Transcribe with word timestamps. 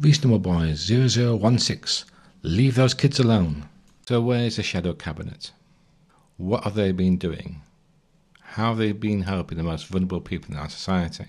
Reasonable 0.00 0.38
Boys 0.38 0.86
0016. 0.86 2.08
Leave 2.42 2.76
those 2.76 2.94
kids 2.94 3.18
alone. 3.18 3.68
So, 4.06 4.20
where's 4.20 4.54
the 4.54 4.62
shadow 4.62 4.92
cabinet? 4.92 5.50
What 6.36 6.62
have 6.62 6.74
they 6.74 6.92
been 6.92 7.16
doing? 7.16 7.62
How 8.40 8.68
have 8.68 8.78
they 8.78 8.92
been 8.92 9.22
helping 9.22 9.58
the 9.58 9.64
most 9.64 9.88
vulnerable 9.88 10.20
people 10.20 10.54
in 10.54 10.60
our 10.60 10.68
society? 10.68 11.26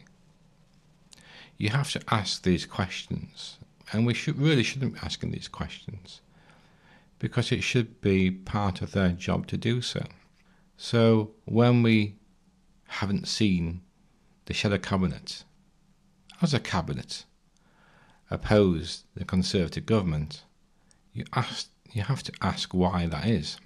You 1.57 1.69
have 1.69 1.89
to 1.93 2.01
ask 2.09 2.43
these 2.43 2.67
questions, 2.67 3.57
and 3.91 4.05
we 4.05 4.13
should 4.13 4.39
really 4.39 4.61
shouldn't 4.61 4.93
be 4.93 4.99
asking 5.01 5.31
these 5.31 5.47
questions 5.47 6.21
because 7.17 7.51
it 7.51 7.63
should 7.63 7.99
be 8.01 8.29
part 8.29 8.83
of 8.83 8.91
their 8.91 9.09
job 9.09 9.47
to 9.47 9.57
do 9.57 9.81
so. 9.81 10.05
So, 10.77 11.31
when 11.45 11.81
we 11.81 12.17
haven't 12.85 13.27
seen 13.27 13.81
the 14.45 14.53
shadow 14.53 14.77
cabinet 14.77 15.43
as 16.39 16.53
a 16.53 16.59
cabinet 16.59 17.25
oppose 18.29 19.03
the 19.15 19.25
Conservative 19.25 19.85
government, 19.85 20.43
you 21.13 21.26
ask, 21.34 21.70
you 21.91 22.04
have 22.04 22.23
to 22.23 22.31
ask 22.41 22.73
why 22.73 23.07
that 23.07 23.27
is. 23.27 23.57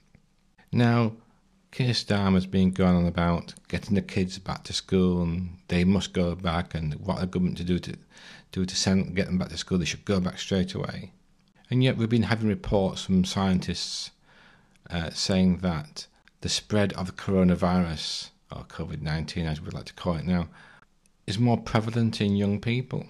Now, 0.72 1.14
Keir 1.72 1.94
Starmer's 1.94 2.46
been 2.46 2.72
going 2.72 2.96
on 2.96 3.06
about 3.06 3.56
getting 3.68 3.96
the 3.96 4.02
kids 4.02 4.38
back 4.38 4.64
to 4.66 4.74
school 4.74 5.24
and 5.24 5.58
they 5.68 5.84
must 5.84 6.14
go 6.14 6.36
back 6.36 6.76
and 6.76 6.94
what 6.96 7.20
the 7.20 7.26
government 7.26 7.58
to 7.58 7.64
do 7.64 7.80
to 7.80 7.98
do 8.52 8.66
to 8.66 8.76
send 8.76 9.16
get 9.16 9.26
them 9.26 9.40
back 9.40 9.50
to 9.50 9.58
school. 9.58 9.80
They 9.80 9.86
should 9.86 10.06
go 10.06 10.20
back 10.20 10.38
straight 10.38 10.76
away. 10.76 11.12
And 11.72 11.84
yet 11.84 11.98
we've 11.98 12.10
been 12.10 12.24
having 12.24 12.48
reports 12.48 13.04
from 13.04 13.26
scientists 13.26 14.12
uh, 14.92 15.10
saying 15.10 15.58
that 15.60 16.06
the 16.42 16.50
spread 16.50 16.94
of 16.94 17.08
the 17.08 17.14
coronavirus 17.14 18.30
or 18.52 18.66
COVID 18.66 19.02
nineteen, 19.02 19.48
as 19.48 19.60
we'd 19.60 19.74
like 19.74 19.86
to 19.86 19.94
call 19.94 20.18
it 20.18 20.26
now, 20.26 20.50
is 21.26 21.40
more 21.40 21.58
prevalent 21.58 22.22
in 22.22 22.36
young 22.36 22.60
people. 22.60 23.08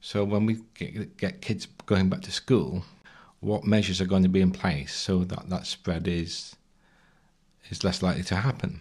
So 0.00 0.24
when 0.24 0.46
we 0.46 0.58
get, 0.74 1.16
get 1.16 1.40
kids 1.40 1.66
going 1.86 2.08
back 2.08 2.22
to 2.22 2.32
school, 2.32 2.84
what 3.40 3.64
measures 3.64 4.00
are 4.00 4.06
going 4.06 4.22
to 4.22 4.28
be 4.28 4.40
in 4.40 4.50
place 4.50 4.94
so 4.94 5.24
that 5.24 5.48
that 5.48 5.66
spread 5.66 6.08
is 6.08 6.56
is 7.70 7.84
less 7.84 8.02
likely 8.02 8.22
to 8.24 8.36
happen? 8.36 8.80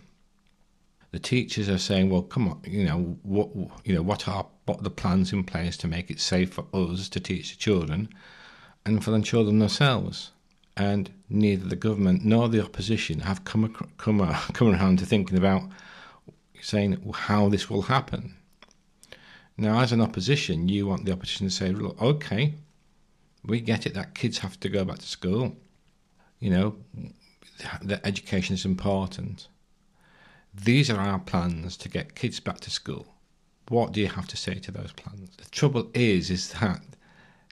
The 1.11 1.19
teachers 1.19 1.69
are 1.69 1.77
saying, 1.77 2.09
"Well, 2.09 2.23
come 2.23 2.49
on, 2.49 2.61
you 2.65 2.83
know 2.83 3.17
what 3.23 3.49
you 3.85 3.95
know 3.95 4.01
what 4.01 4.27
are 4.27 4.47
what 4.65 4.79
are 4.79 4.83
the 4.83 4.89
plans 4.89 5.31
in 5.31 5.43
place 5.43 5.77
to 5.77 5.87
make 5.87 6.11
it 6.11 6.19
safe 6.19 6.53
for 6.53 6.65
us 6.73 7.07
to 7.09 7.19
teach 7.19 7.51
the 7.51 7.57
children, 7.57 8.09
and 8.85 9.03
for 9.03 9.11
the 9.11 9.21
children 9.21 9.59
themselves." 9.59 10.31
And 10.77 11.09
neither 11.29 11.65
the 11.67 11.77
government 11.77 12.25
nor 12.25 12.49
the 12.49 12.61
opposition 12.63 13.21
have 13.21 13.45
come 13.45 13.73
come 13.97 14.19
uh, 14.21 14.39
come 14.53 14.71
around 14.73 14.99
to 14.99 15.05
thinking 15.05 15.37
about 15.37 15.63
saying 16.61 17.13
how 17.13 17.49
this 17.49 17.69
will 17.69 17.83
happen. 17.83 18.35
Now, 19.57 19.79
as 19.79 19.91
an 19.91 20.01
opposition, 20.01 20.67
you 20.67 20.85
want 20.85 21.05
the 21.05 21.13
opposition 21.13 21.47
to 21.47 21.53
say, 21.53 21.69
look, 21.69 22.01
okay, 22.01 22.55
we 23.45 23.61
get 23.61 23.85
it 23.85 23.93
that 23.93 24.13
kids 24.13 24.39
have 24.39 24.59
to 24.59 24.69
go 24.69 24.83
back 24.83 24.99
to 24.99 25.05
school. 25.05 25.55
You 26.39 26.49
know, 26.49 26.75
that 27.81 28.05
education 28.05 28.53
is 28.53 28.65
important. 28.65 29.47
These 30.53 30.89
are 30.89 30.99
our 30.99 31.19
plans 31.19 31.77
to 31.77 31.89
get 31.89 32.15
kids 32.15 32.39
back 32.39 32.59
to 32.61 32.71
school. 32.71 33.07
What 33.69 33.93
do 33.93 34.01
you 34.01 34.07
have 34.07 34.27
to 34.27 34.37
say 34.37 34.55
to 34.55 34.71
those 34.71 34.91
plans? 34.91 35.35
The 35.37 35.49
trouble 35.49 35.89
is, 35.93 36.29
is 36.29 36.49
that 36.53 36.81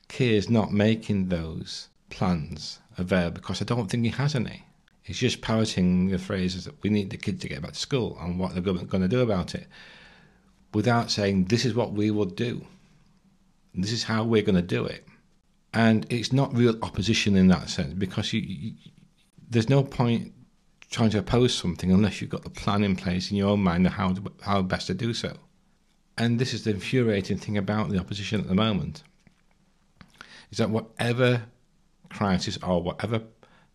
Keir's 0.09 0.49
not 0.49 0.73
making 0.73 1.29
those 1.29 1.87
plans 2.09 2.79
available 2.97 3.35
because 3.35 3.61
I 3.61 3.65
don't 3.65 3.89
think 3.89 4.03
he 4.03 4.11
has 4.11 4.35
any. 4.35 4.63
He's 5.01 5.17
just 5.17 5.41
parroting 5.41 6.09
the 6.09 6.19
phrases 6.19 6.65
that 6.65 6.81
we 6.83 6.89
need 6.89 7.09
the 7.09 7.17
kids 7.17 7.41
to 7.41 7.49
get 7.49 7.61
back 7.61 7.73
to 7.73 7.79
school 7.79 8.17
and 8.21 8.39
what 8.39 8.55
the 8.55 8.61
government's 8.61 8.91
going 8.91 9.01
to 9.01 9.07
do 9.07 9.21
about 9.21 9.55
it 9.55 9.67
without 10.73 11.11
saying, 11.11 11.45
this 11.45 11.65
is 11.65 11.73
what 11.73 11.93
we 11.93 12.11
will 12.11 12.25
do. 12.25 12.65
This 13.73 13.91
is 13.91 14.03
how 14.03 14.23
we're 14.23 14.41
going 14.41 14.55
to 14.55 14.61
do 14.61 14.85
it. 14.85 15.05
And 15.73 16.05
it's 16.09 16.31
not 16.31 16.55
real 16.55 16.77
opposition 16.83 17.35
in 17.35 17.47
that 17.47 17.69
sense 17.69 17.93
because 17.93 18.31
you, 18.33 18.41
you, 18.41 18.73
there's 19.49 19.69
no 19.69 19.83
point 19.83 20.31
trying 20.91 21.09
to 21.09 21.19
oppose 21.19 21.53
something 21.53 21.91
unless 21.91 22.21
you've 22.21 22.29
got 22.29 22.43
the 22.43 22.49
plan 22.51 22.83
in 22.83 22.95
place 22.95 23.31
in 23.31 23.37
your 23.37 23.49
own 23.49 23.63
mind 23.63 23.87
of 23.87 23.93
how, 23.93 24.13
to, 24.13 24.31
how 24.41 24.61
best 24.61 24.87
to 24.87 24.93
do 24.93 25.13
so. 25.13 25.35
And 26.17 26.37
this 26.37 26.53
is 26.53 26.63
the 26.63 26.69
infuriating 26.69 27.37
thing 27.37 27.57
about 27.57 27.89
the 27.89 27.97
opposition 27.97 28.39
at 28.39 28.47
the 28.47 28.53
moment 28.53 29.03
is 30.51 30.59
that 30.59 30.69
whatever 30.69 31.41
crisis 32.09 32.59
or 32.61 32.83
whatever 32.83 33.23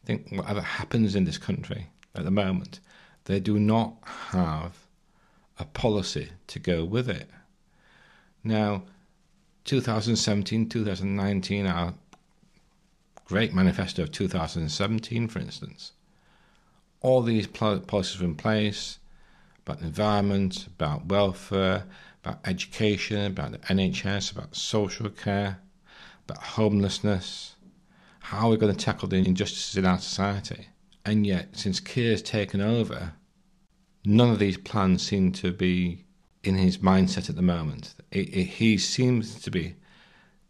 thing, 0.04 0.24
whatever 0.30 0.60
happens 0.60 1.16
in 1.16 1.24
this 1.24 1.38
country 1.38 1.88
at 2.14 2.24
the 2.24 2.30
moment, 2.30 2.78
they 3.24 3.40
do 3.40 3.58
not 3.58 3.94
have 4.04 4.87
a 5.58 5.64
policy 5.64 6.30
to 6.46 6.58
go 6.58 6.84
with 6.84 7.08
it. 7.08 7.28
Now, 8.44 8.84
2017, 9.64 10.68
2019, 10.68 11.66
our 11.66 11.94
great 13.24 13.52
manifesto 13.52 14.02
of 14.04 14.12
2017, 14.12 15.28
for 15.28 15.38
instance, 15.38 15.92
all 17.00 17.22
these 17.22 17.46
policies 17.46 18.20
are 18.20 18.24
in 18.24 18.34
place 18.34 18.98
about 19.64 19.80
the 19.80 19.86
environment, 19.86 20.66
about 20.66 21.06
welfare, 21.06 21.84
about 22.24 22.40
education, 22.46 23.26
about 23.26 23.52
the 23.52 23.58
NHS, 23.58 24.32
about 24.32 24.56
social 24.56 25.10
care, 25.10 25.58
about 26.26 26.42
homelessness, 26.42 27.56
how 28.20 28.46
are 28.46 28.50
we're 28.50 28.56
going 28.56 28.74
to 28.74 28.84
tackle 28.84 29.08
the 29.08 29.16
injustices 29.16 29.76
in 29.76 29.86
our 29.86 29.98
society. 29.98 30.68
And 31.04 31.26
yet, 31.26 31.56
since 31.56 31.80
Keir's 31.80 32.22
taken 32.22 32.60
over, 32.60 33.12
none 34.08 34.30
of 34.30 34.38
these 34.38 34.56
plans 34.56 35.06
seem 35.06 35.30
to 35.30 35.52
be 35.52 36.02
in 36.42 36.54
his 36.54 36.78
mindset 36.78 37.28
at 37.28 37.36
the 37.36 37.42
moment. 37.42 37.94
It, 38.10 38.28
it, 38.34 38.44
he 38.44 38.78
seems 38.78 39.38
to 39.42 39.50
be 39.50 39.74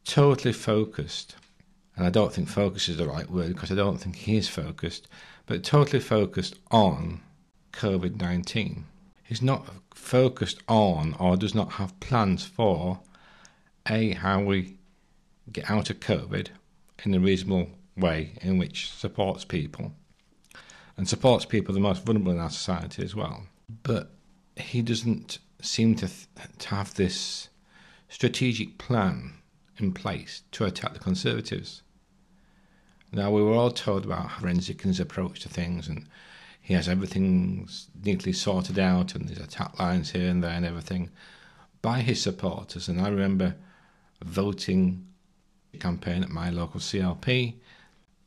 totally 0.05 0.53
focused, 0.53 1.35
and 1.97 2.07
I 2.07 2.11
don't 2.11 2.33
think 2.33 2.49
focus 2.49 2.89
is 2.89 2.99
the 2.99 3.09
right 3.09 3.29
word 3.29 3.49
because 3.49 3.73
I 3.73 3.75
don't 3.75 3.99
think 3.99 4.15
he 4.15 4.37
is 4.37 4.49
focused, 4.49 5.09
but 5.47 5.65
totally 5.65 5.99
focused 5.99 6.55
on 6.71 7.21
COVID 7.73 8.21
19. 8.21 8.85
He's 9.25 9.43
not 9.43 9.67
focused 9.93 10.63
on 10.69 11.15
or 11.19 11.37
does 11.37 11.55
not 11.55 11.73
have 11.73 11.99
plans 11.99 12.45
for 12.47 13.01
A, 13.91 14.13
how 14.13 14.41
we 14.41 14.77
get 15.53 15.69
out 15.69 15.91
of 15.91 15.99
COVID 15.99 16.49
in 17.05 17.15
a 17.15 17.21
reasonable 17.21 17.71
way 17.97 18.35
in 18.41 18.57
which 18.57 18.93
supports 18.93 19.45
people 19.45 19.93
and 20.99 21.09
supports 21.09 21.45
people 21.45 21.73
the 21.73 21.81
most 21.81 22.05
vulnerable 22.05 22.33
in 22.33 22.41
our 22.41 22.51
society 22.51 23.03
as 23.05 23.15
well. 23.15 23.45
But 23.85 24.11
he 24.57 24.83
doesn't 24.83 25.39
seem 25.63 25.95
to, 25.95 26.09
th- 26.09 26.49
to 26.59 26.69
have 26.69 26.93
this 26.95 27.49
strategic 28.09 28.79
plan 28.79 29.35
in 29.79 29.93
place 29.93 30.43
to 30.53 30.65
attack 30.65 30.93
the 30.93 30.99
Conservatives. 30.99 31.83
Now, 33.13 33.31
we 33.31 33.41
were 33.41 33.55
all 33.55 33.71
told 33.71 34.05
about 34.05 34.33
forensic 34.33 34.83
in 34.83 34.89
his 34.89 34.99
approach 34.99 35.41
to 35.41 35.49
things, 35.49 35.89
and 35.89 36.05
he 36.61 36.75
has 36.75 36.89
everything 36.89 37.69
neatly 38.05 38.33
sorted 38.33 38.79
out, 38.79 39.15
and 39.15 39.29
there's 39.29 39.39
attack 39.39 39.79
lines 39.79 40.11
here 40.11 40.29
and 40.29 40.43
there 40.43 40.51
and 40.51 40.67
everything 40.67 41.11
by 41.81 42.01
his 42.01 42.21
supporters. 42.21 42.89
And 42.89 43.01
I 43.01 43.09
remember 43.09 43.55
voting 44.25 45.07
campaign 45.79 46.25
at 46.25 46.29
my 46.29 46.51
local 46.51 46.81
CLP, 46.81 47.55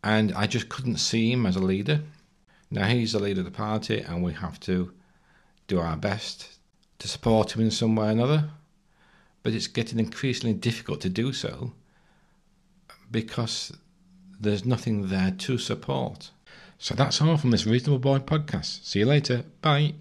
and 0.06 0.32
I 0.34 0.48
just 0.48 0.70
couldn't 0.70 0.98
see 0.98 1.34
him 1.34 1.46
as 1.46 1.58
a 1.58 1.60
leader. 1.60 2.02
Now 2.72 2.88
he's 2.88 3.12
the 3.12 3.20
leader 3.20 3.42
of 3.42 3.46
the 3.46 3.52
party, 3.52 4.00
and 4.00 4.24
we 4.24 4.34
have 4.34 4.60
to 4.62 4.94
do 5.68 5.80
our 5.80 5.98
best 5.98 6.58
to 7.00 7.08
support 7.08 7.56
him 7.56 7.62
in 7.62 7.72
some 7.72 7.96
way 7.96 8.08
or 8.08 8.12
another. 8.12 8.50
But 9.44 9.54
it's 9.54 9.68
getting 9.68 10.00
increasingly 10.00 10.54
difficult 10.54 11.02
to 11.02 11.10
do 11.10 11.34
so 11.34 11.74
because 13.12 13.74
there's 14.40 14.66
nothing 14.66 15.10
there 15.10 15.32
to 15.32 15.58
support. 15.58 16.32
So 16.78 16.96
that's 16.96 17.22
all 17.22 17.38
from 17.38 17.52
this 17.52 17.66
Reasonable 17.66 18.00
Boy 18.00 18.20
podcast. 18.20 18.86
See 18.86 19.00
you 19.00 19.06
later. 19.06 19.44
Bye. 19.62 19.94